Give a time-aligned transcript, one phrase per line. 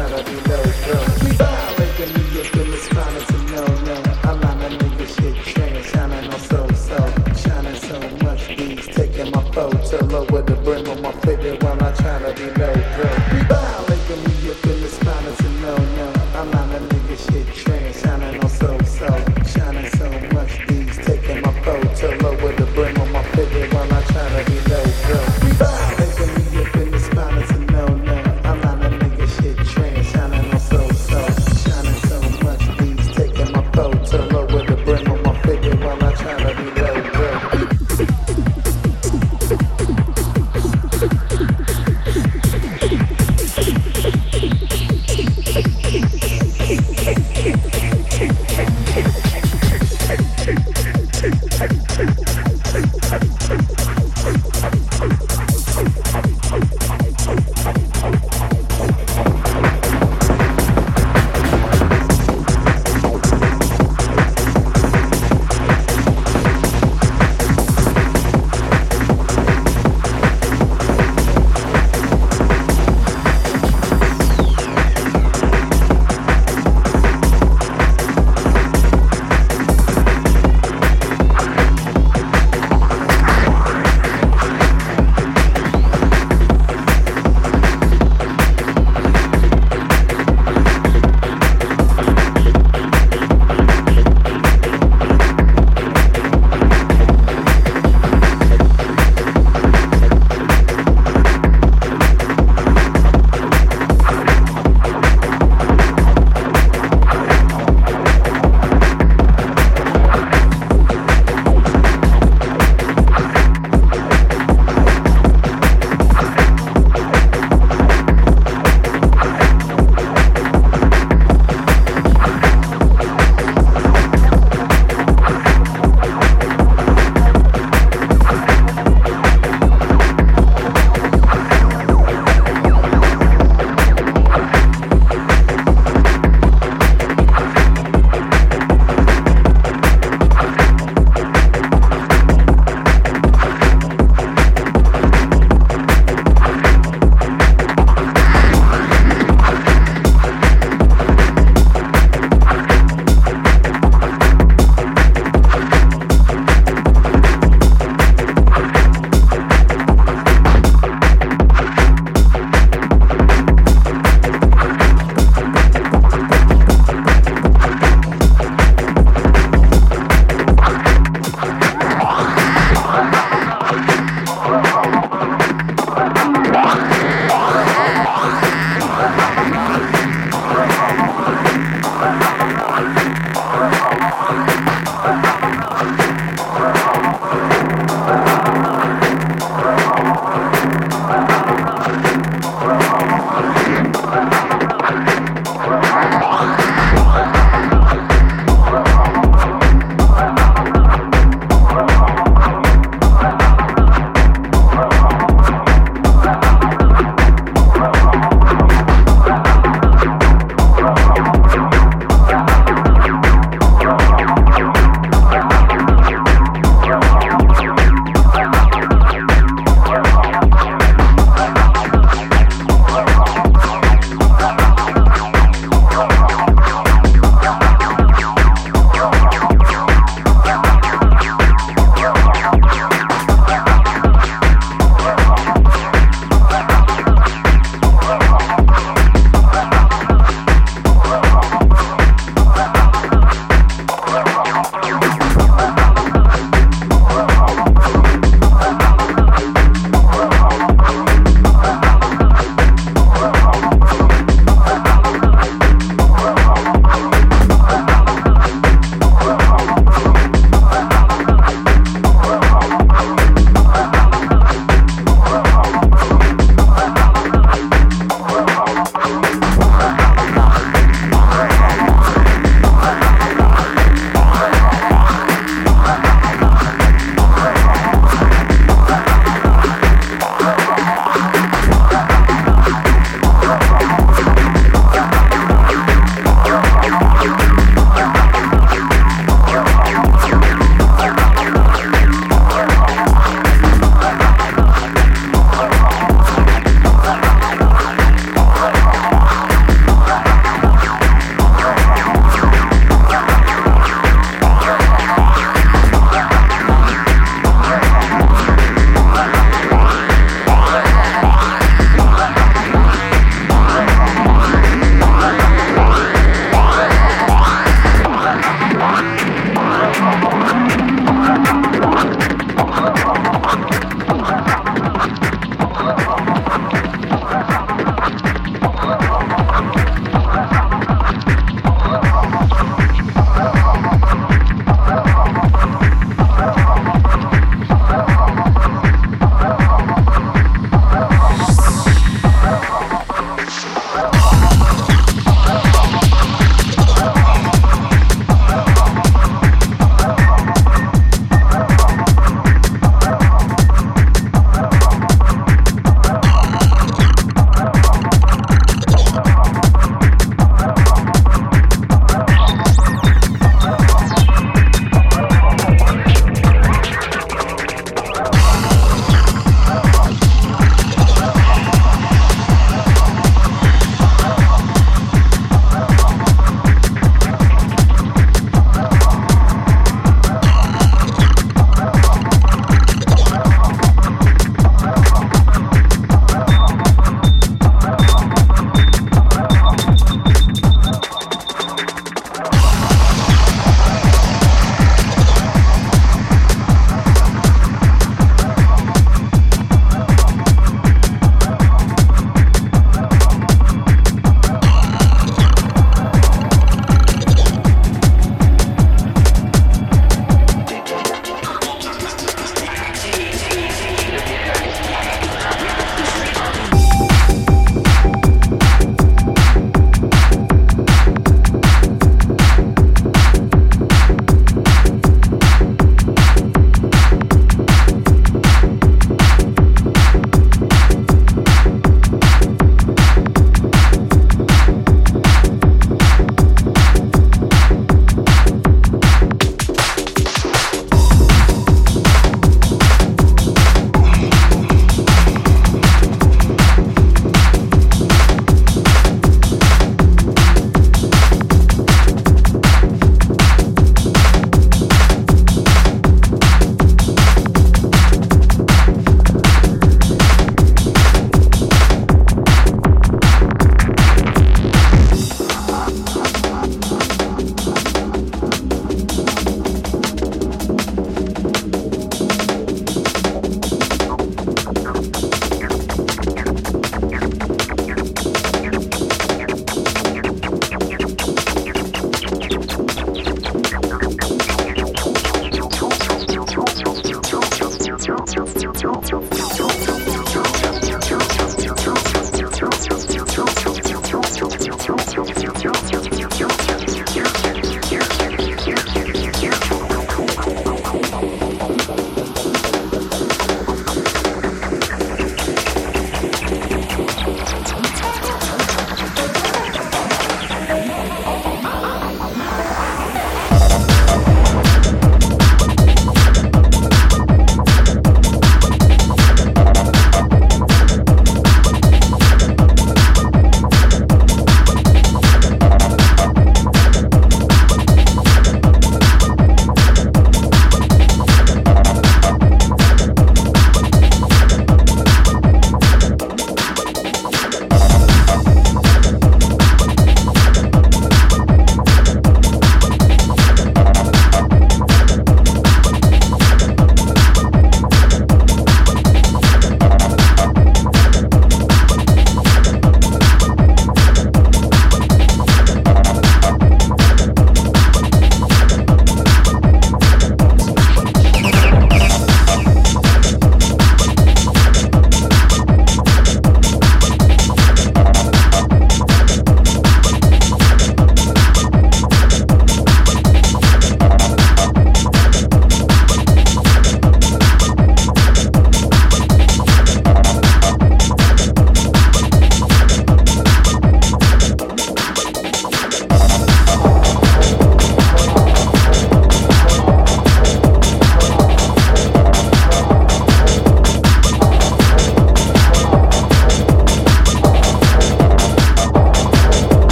[0.00, 0.98] tryna be low, bro.
[1.36, 3.96] Violating me, you and it's fine, it's a no, no.
[4.24, 6.98] I'm lot of niggas shit train, shining on so, so.
[7.36, 11.92] Shining so much, these taking my photo, lower the brim on my figure while I
[11.92, 12.79] tryna be low.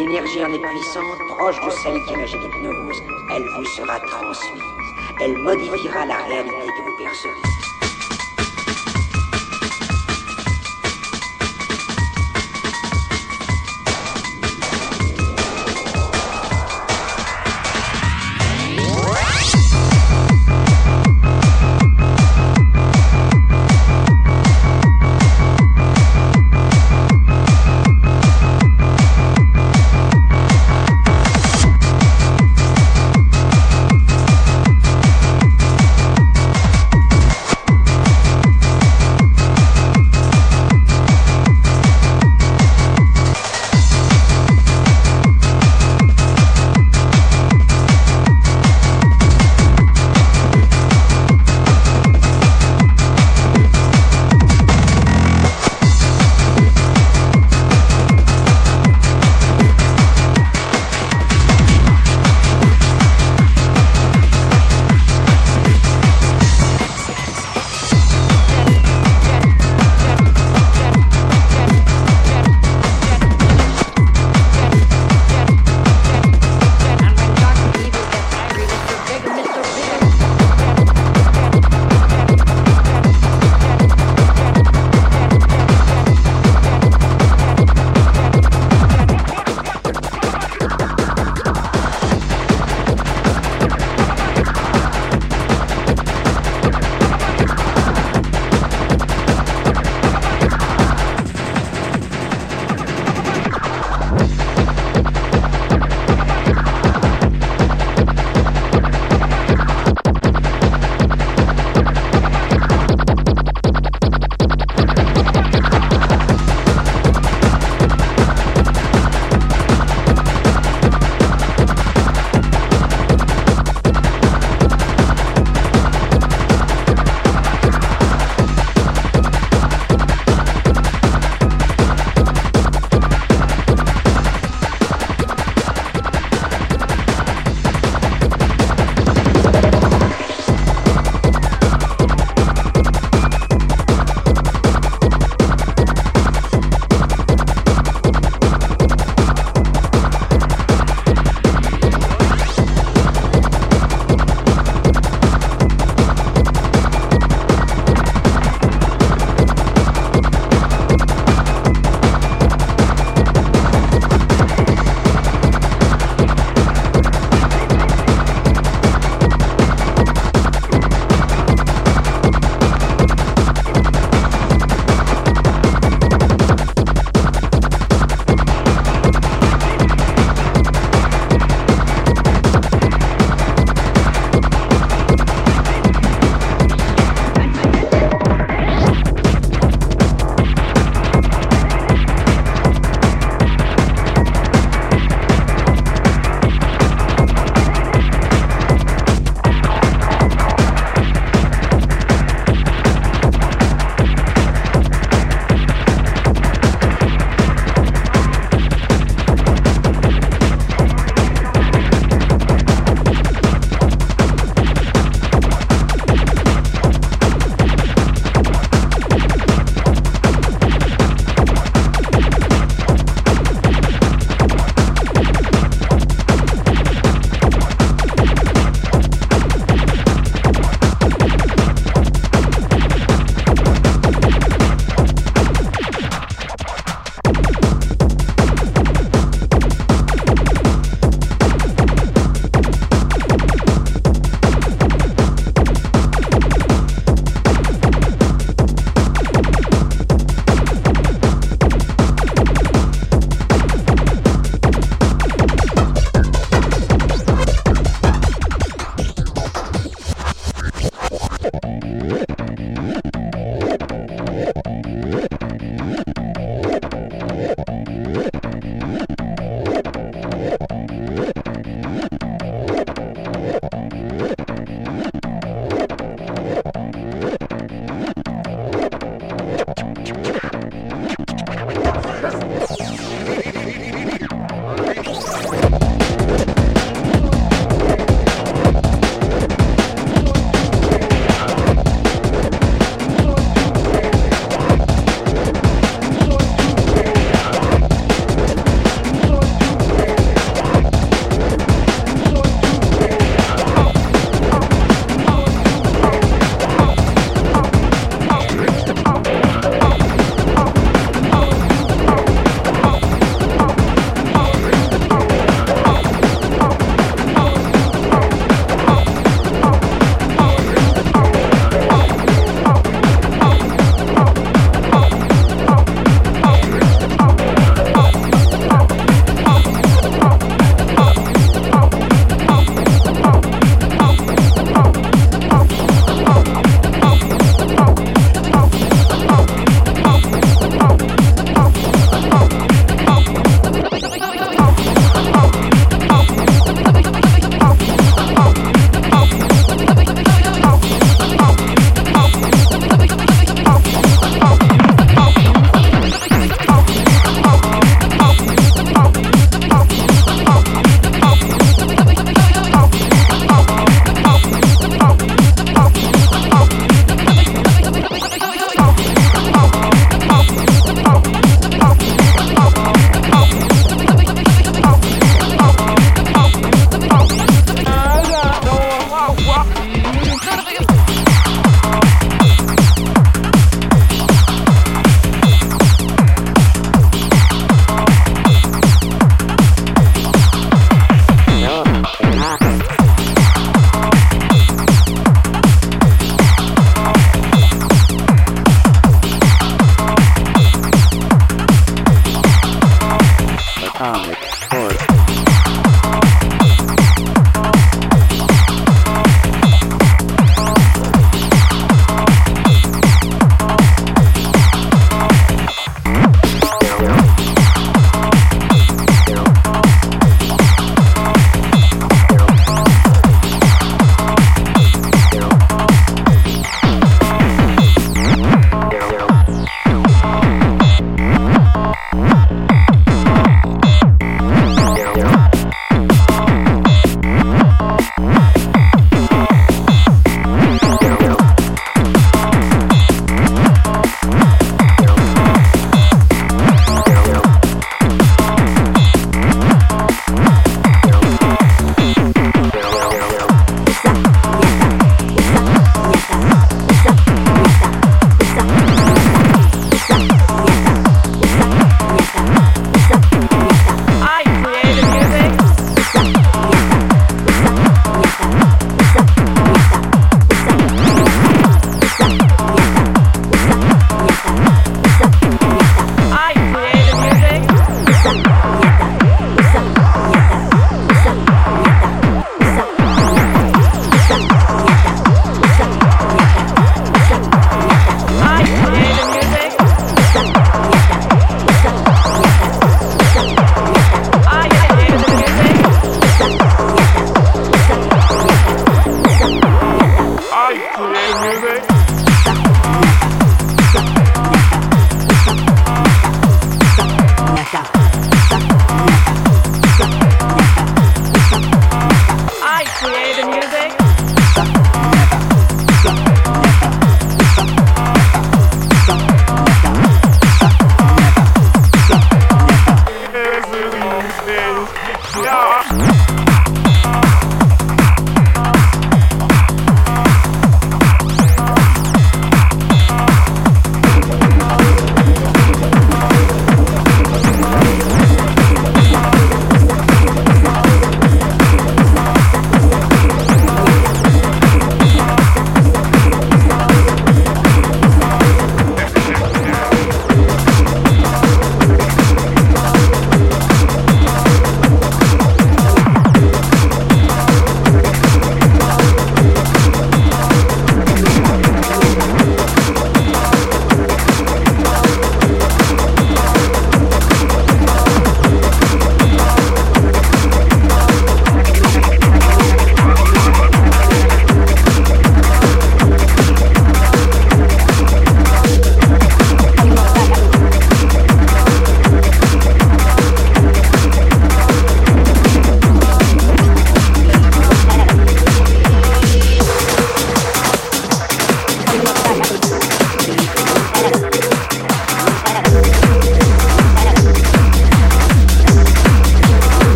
[0.00, 3.02] L'énergie en est puissante, proche de celle qu'émerge l'hypnose.
[3.36, 4.62] Elle vous sera transmise.
[5.20, 7.49] Elle modifiera la réalité que vous percevez.